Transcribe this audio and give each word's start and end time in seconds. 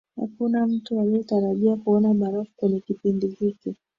hakuna 0.15 0.67
mtu 0.67 0.99
aliyetarajia 0.99 1.75
kuona 1.75 2.13
barafu 2.13 2.51
kwenye 2.55 2.79
kipindi 2.79 3.27
hiki 3.27 3.75